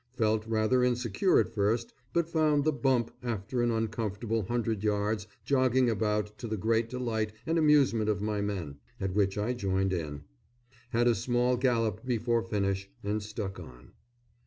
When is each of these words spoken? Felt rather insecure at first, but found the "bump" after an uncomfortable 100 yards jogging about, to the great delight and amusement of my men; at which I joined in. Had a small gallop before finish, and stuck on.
Felt 0.17 0.47
rather 0.47 0.83
insecure 0.83 1.39
at 1.39 1.53
first, 1.53 1.93
but 2.11 2.27
found 2.27 2.63
the 2.63 2.71
"bump" 2.71 3.11
after 3.21 3.61
an 3.61 3.69
uncomfortable 3.69 4.37
100 4.39 4.83
yards 4.83 5.27
jogging 5.45 5.91
about, 5.91 6.35
to 6.39 6.47
the 6.47 6.57
great 6.57 6.89
delight 6.89 7.33
and 7.45 7.59
amusement 7.59 8.09
of 8.09 8.19
my 8.19 8.41
men; 8.41 8.79
at 8.99 9.13
which 9.13 9.37
I 9.37 9.53
joined 9.53 9.93
in. 9.93 10.23
Had 10.89 11.07
a 11.07 11.13
small 11.13 11.55
gallop 11.55 12.03
before 12.03 12.41
finish, 12.41 12.89
and 13.03 13.21
stuck 13.21 13.59
on. 13.59 13.91